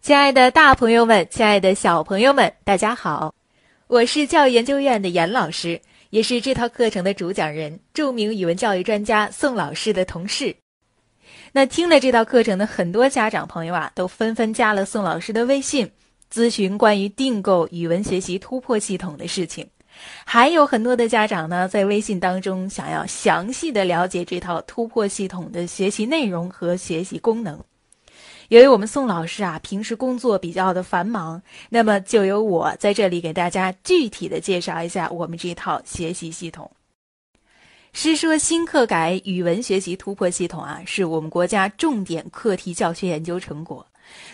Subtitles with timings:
[0.00, 3.34] 亲爱的大朋友们，亲爱的小朋友们，大家好！
[3.88, 5.78] 我是教育研究院的严老师，
[6.10, 10.54] 也是这套课程的主讲人，著名语文教育专家宋老师的同事。
[11.52, 15.90] 那听了这道课程的很多家长朋友啊，都纷纷加了宋老师的微信，
[16.32, 19.68] 咨询关于订购语文学习突破系统的事情。
[20.24, 27.60] 还有很多的家长呢，在微信当中想要详细的了解这套突破系统的学习内容和学习功能。
[28.48, 36.70] 由于我们宋老师啊，平时工作比较的繁忙，那么就由我在这里给大家具体的介绍一下我们这套学习系统。
[37.92, 43.86] 师说新课改语文学习突破系统啊，是我们国家重点课题教学研究成果。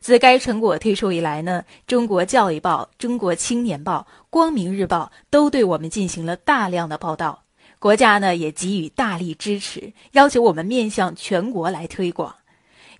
[0.00, 7.44] 自该成果推出以来呢，中国教育报、中国青年报、光明日报都对我们进行了大量的报道，
[7.78, 12.34] 国家呢也给予大力支持，要求我们面向全国来推广。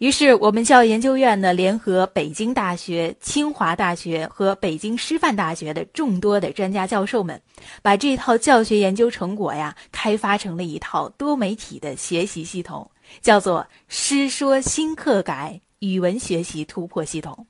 [0.03, 7.41] 于是，我们教育研究院呢，联合北京大学、清华大学和北京师范大学的众多的专家教授们，
[7.83, 12.91] 把这套教学研究成果呀，开发成了一套多媒体的学习系统，
[13.21, 17.47] 叫做“师说新课改语文学习突破系统”。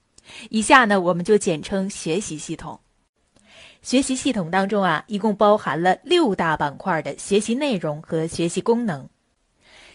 [0.50, 2.78] 以下呢，我们就简称学习系统。
[3.80, 9.08] 学习系统当中啊，一共包含了六大板块的学习内容和学习功能，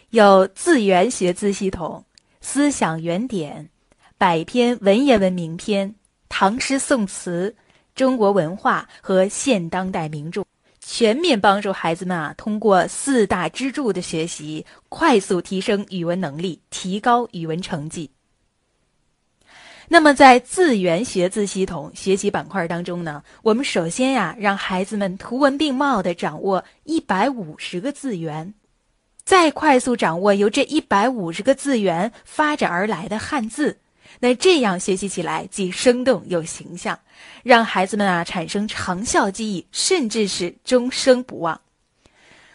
[0.10, 2.04] 有字源学字系统。
[2.50, 3.70] 思想原点、
[4.18, 5.94] 百篇文言文名篇、
[6.30, 7.54] 唐诗宋词、
[7.94, 10.46] 中国文化和现当代名著，
[10.80, 18.10] 全面帮助孩子们啊通过四大支柱的学习，快速提升语文能力，提高语文成绩。
[19.90, 28.54] 那么，在字源学字系统学习板块当中呢，我们首先呀让孩子们图文并茂地掌握一百五十个字源。
[29.28, 33.78] 再快速掌握由这一百五十个字源发展而来的汉字，
[34.22, 36.98] 那这样学习起来既生动又形象，
[37.44, 41.60] 让孩子们啊产生长效记忆，甚至是终生不忘。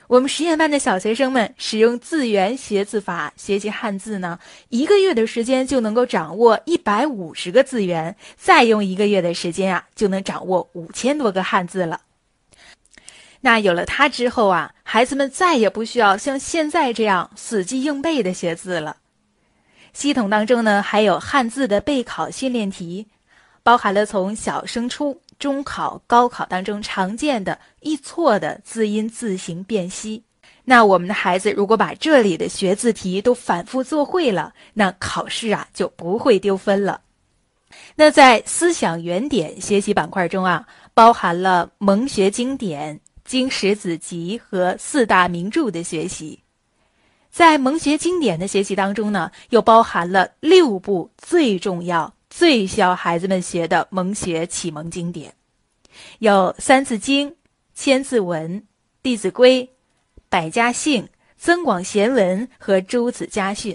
[0.07, 4.39] 我们实验班的小学生们使用字源学字法学习汉字呢，
[4.71, 12.01] 一个月的时间就能够掌握一百五十个字源，再用一个月的时间啊，就能掌握五千多个汉字了。
[13.45, 18.97] 那有了它之后啊，孩子们再也不需要像现在这样死记硬背的写字了。
[19.93, 23.09] 系统当中呢，还有汉字的备考训练题，
[23.63, 30.23] 包含了从小升初、中考、高考当中常见的易错的字音字形辨析。
[30.65, 37.01] 那我们的孩子如果把这里的学字题都反复做会了，那考试啊就不会丢分了。
[37.97, 40.65] 那在思想原点学习板块中啊，
[40.95, 43.01] 包含了蒙学经典。
[43.33, 46.41] 经史子集和四大名著的学习，
[47.31, 55.33] 在蒙学经典的学习当中呢，又包含了六部最重要、最需要孩子们学的蒙学启蒙经典，
[56.19, 57.31] 有《三字经》
[57.75, 58.61] 《千字文》
[59.03, 59.63] 《弟子规》
[60.29, 61.05] 《百家姓》
[61.39, 63.73] 《增广贤文》和《诸子家训》。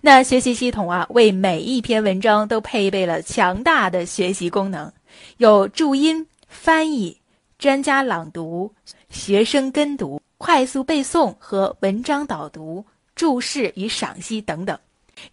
[0.00, 4.92] 那学习系统啊，为每一篇文章都配备了强大的学习功能，
[5.38, 7.21] 有注音、翻译。
[7.62, 8.74] 专家朗读、
[9.08, 12.84] 学生跟读、快速背诵和文章导读、
[13.14, 14.76] 注释与赏析等等，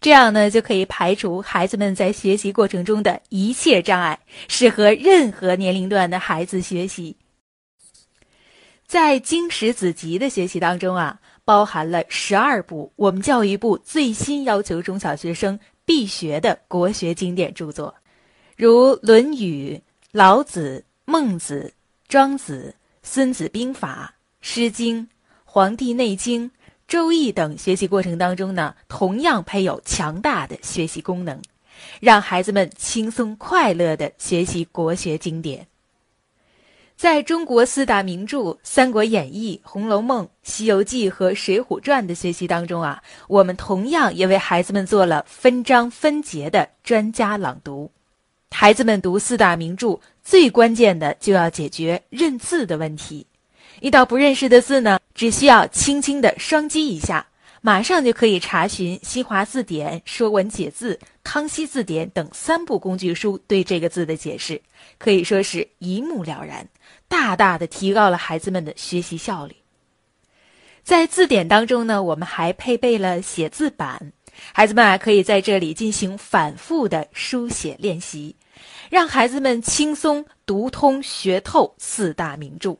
[0.00, 7.16] 这样呢就可以排除孩子们在学习过程中的一切障碍，适合任何年龄段的孩子学习。
[8.86, 17.92] 在经史子集的学习当中啊，包含了十二部我们教育部最新要求中小学生必学的国学经典著作，
[18.56, 19.74] 如《论语》
[20.12, 20.78] 《老子》
[21.12, 21.72] 《孟子》。
[22.10, 25.08] 庄子、孙子兵法、诗经、
[25.44, 26.50] 黄帝内经、
[26.88, 31.40] 周易等学习过程当中呢，同样配有强大的学习功能，
[32.00, 35.64] 让孩子们轻松快乐的学习国学经典。
[36.96, 47.88] 在中国四大名著《三国演义》《红楼梦》《西游记》和《水浒传》的学习当中啊，我们同样也为孩子们做了分章分节的专家朗读。
[48.50, 53.26] 孩子们读四大名著，最关键的就要解决认字的问题。
[53.80, 57.26] 遇到不认识的字呢，只需要轻轻的双击一下，
[57.62, 60.94] 马上就可以查询新华字典《说文解字》
[61.24, 64.60] 《康熙字典》等三部工具书对这个字的解释，
[64.98, 66.66] 可以说是一目了然，
[67.08, 69.56] 大大的提高了孩子们的学习效率。
[70.82, 74.12] 在字典当中呢，我们还配备了写字板。
[74.52, 78.36] 孩子们啊，可以在这里进行反复的书写练习，
[78.90, 82.76] 让孩子们轻松读通学透四大名著。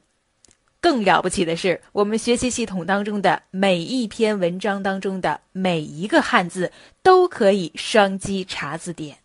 [0.80, 6.72] 更了不起的是，我们学习系统当中的每一篇文章当中的每一个汉字
[7.02, 9.18] 都可以双击查字典，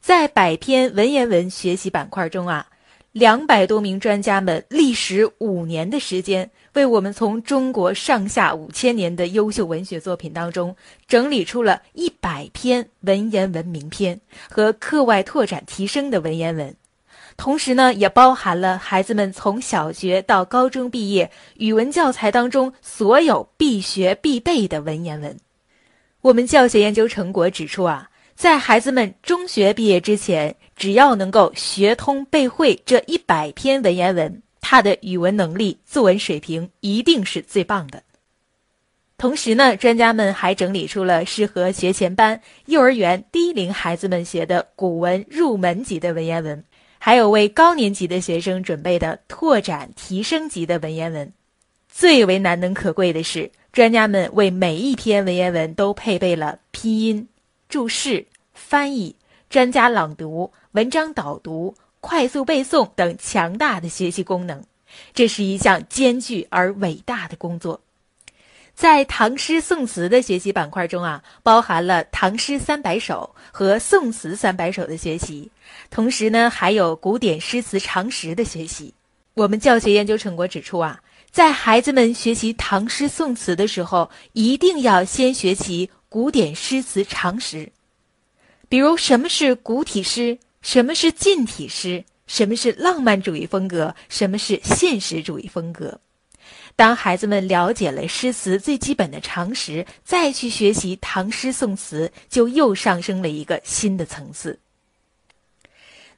[0.00, 2.66] 在百篇文言文学习板块中啊，
[3.12, 10.76] 两百多名专家们历时五年的时间，为我们从中国上下五千年的优秀文学作品当中，
[11.08, 16.72] 整理出了一百篇文言文名篇和课外拓展提升的文言文。
[17.36, 25.36] 同时呢，也包含了孩子们从小学到高中毕业语文教材当中所有必学必背的文言文。
[26.20, 28.06] 我们教学研究成果指出啊。
[28.36, 38.02] 在孩子们中学毕业之前，只要能够学通背会这一百篇文言文，他的语文能力、作文水平一定是最棒的。
[39.18, 46.64] 同时呢，专家们还整理出了适合学前班、幼儿园低龄孩子们学的古文入门级的文言文，
[46.98, 51.30] 还有为高年级的学生准备的拓展提升级的文言文。
[51.90, 57.28] 最为难能可贵的是，专家们为每一篇文言文都配备了拼音。
[57.68, 58.24] 注释、
[58.54, 59.14] 翻译、
[59.50, 64.62] 专家朗读、文章导读、快速背诵等强大的学习功能，
[65.12, 67.80] 这是一项艰巨而伟大的工作。
[68.72, 75.50] 在唐诗宋词的学习板块中啊，包含了唐诗三百首和宋词三百首的学习，
[75.90, 78.94] 同时呢，还有古典诗词常识的学习。
[79.34, 81.02] 我们教学研究成果指出啊，
[81.32, 85.90] 在孩子们学习唐诗宋词的时候，一定要先学习。
[86.08, 87.70] 古典诗词常识，
[88.68, 96.00] 比如什么是古体诗，什么是近体诗，什么是浪漫主义风格，什么是现实主义风格。
[96.76, 104.58] 当孩子们了解了诗词最基本的常识，再去学习唐诗宋词，就又上升了一个新的层次。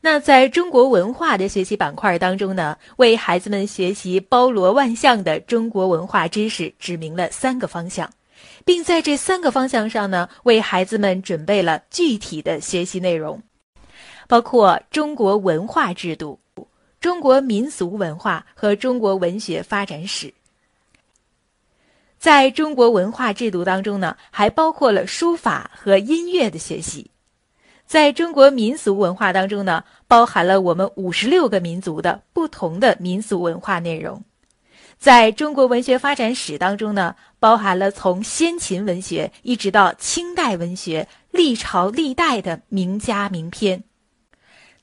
[0.01, 8.11] 那在中国文化的学习板块当中呢，为孩子们学习包罗万象的中国文化知识指明了三个方向。
[8.65, 13.41] 并在这三个方向上呢，为孩子们准备了具体的学习内容，
[14.33, 16.41] 包括中国文化制度、
[17.01, 20.33] 中国民俗文化和中国文学发展史。
[22.19, 27.11] 在中国文化制度当中呢，还包括了书法和音乐的学习。
[27.85, 34.25] 在中国民俗文化当中呢，包含了我们五十六个民族的不同的民俗文化内容。
[34.97, 43.85] 在中国文学发展史当中呢，包含了从先秦文学一直到清代文学历朝历代的名家名篇，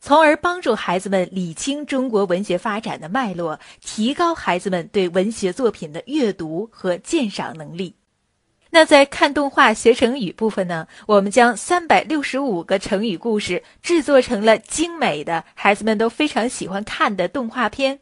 [0.01, 7.95] 从而帮助孩子们理清中国文学发展的脉络，提高孩子们对文学作品的阅读和鉴赏能力。
[8.71, 17.99] 那在看动画学成语部分呢，我们将三百六十五个成语故事制作成了精美的、孩子们都非常喜欢看的动画片。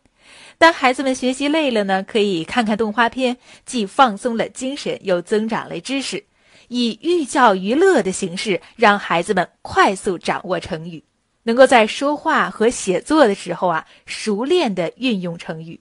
[0.58, 6.26] 当孩子们学习累了呢，可以看看动画片，既放松了精神，又增长了知识，
[6.68, 11.02] 以寓教于乐的形式，让孩子们快速掌握成语，
[11.48, 15.80] 能够在说话和写作的时候啊，熟练的运用成语。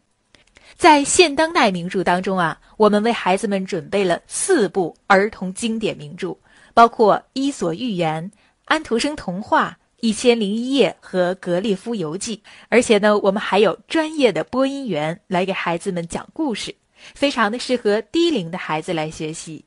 [0.77, 6.37] 在现当代名著当中啊，我们为孩子们准备了四部儿童经典名著，
[6.73, 8.23] 包括《伊索寓言》
[8.67, 9.77] 《安徒生童话》。
[10.01, 16.73] 一千零一夜和格列夫游记，而且呢，我们还有专业的播音员来给孩子们讲故事，
[17.15, 19.65] 非常的适合低龄的孩子来学习。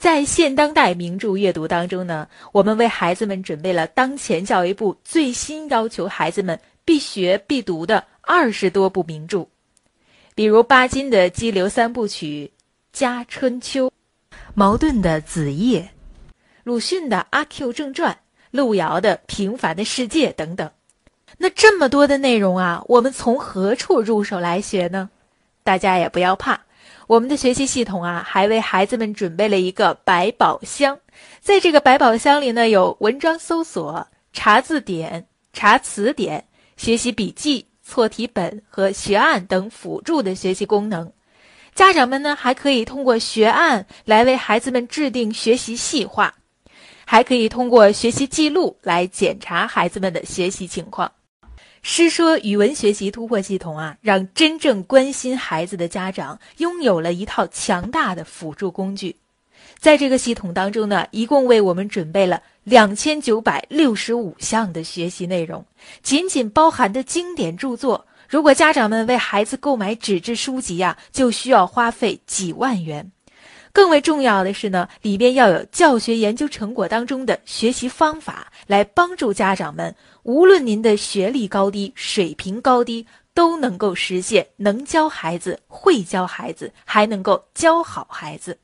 [0.00, 9.46] 在现当代名著阅读当中呢，我们为孩子们准备了当前教育部最新要求孩子们必学必读的二十多部名著，
[10.34, 12.50] 比如巴金的《激流三部曲》
[12.98, 13.88] 《家春秋》，
[14.54, 15.82] 茅盾的《子夜》，
[16.64, 18.12] 鲁迅的《阿 Q 正传》。
[18.50, 20.68] 路遥的《平凡的世界》等等，
[21.38, 25.08] 那这么多的内容啊，我们从何处入手来学呢？
[25.62, 26.60] 大家也不要怕，
[27.10, 30.96] 我们的学习系统啊，还为孩子们准备了一个百宝箱。
[31.40, 36.44] 在这个百宝箱里呢，有文章搜索、查字典、查词典、
[36.76, 41.12] 学习笔记、错题本和学案等辅助的学习功能。
[41.74, 46.32] 家长们呢，还可以通过学案来为孩子们制定学习细化。
[47.04, 51.10] 还可以通过学习记录来检查孩子们的学习情况。
[51.82, 59.16] 诗说语文学习突破系统啊，让真正关心孩子的家长拥有了一套强大的辅助工具。
[59.78, 65.64] 在这个系统当中呢，一共为我们准备了两千九百六十五项的学习内容，
[66.02, 73.10] 仅仅包含的经典著作，如果家长们为孩子购买纸质书籍呀，就需要花费几万元。
[73.72, 88.58] 更为重要的是呢，里边要有教学研究成果当中的学习方法，来帮助家长们，无论您的学历高低、水平高低，都能够实现能教孩子、会教孩子，还能够教好孩子。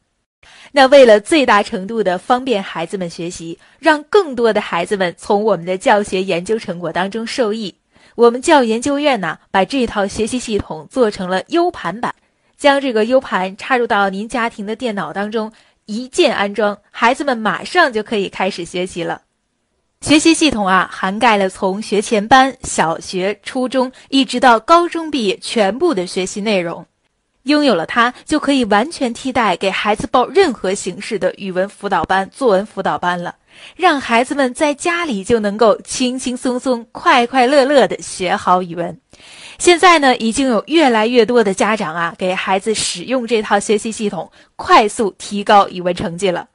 [0.73, 7.75] 那为了最大程度的方便孩子们学习，让更多的孩子们从我们的教学研究成果当中受益，
[8.17, 12.15] 我们教研究院呢，把这套学习系统做成了 U 盘版，
[12.57, 15.53] 将这个 U 盘插入到您家庭的电脑当中，
[15.85, 19.23] 一键安装，孩子们马上就可以开始学习了。
[20.01, 26.87] 学习系统啊，涵盖了从学前班、小学、初中一直到高中毕业全部的学习内容。
[27.45, 33.37] 拥有了它，就可以完全替代给孩子报任何形式的语文辅导班、作文辅导班了，
[33.77, 38.99] 让孩子们在家里就能够轻轻松松、快快乐乐地学好语文。
[39.59, 46.49] 现在呢，已经有越来越多的家长啊，给孩子使用这套学习系统，快速提高语文成绩了。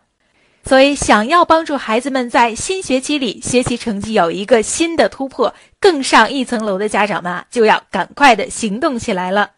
[0.63, 9.51] 所以，想要帮助孩子们在新学期里学习成绩有一个新的突破，更上一层楼的家长们啊，就要赶快的行动起来了。